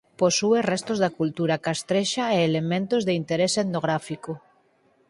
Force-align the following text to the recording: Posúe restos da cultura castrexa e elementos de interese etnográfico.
Posúe 0.21 0.59
restos 0.71 0.97
da 1.03 1.13
cultura 1.19 1.61
castrexa 1.67 2.25
e 2.35 2.37
elementos 2.49 3.01
de 3.07 3.13
interese 3.21 3.59
etnográfico. 3.65 4.31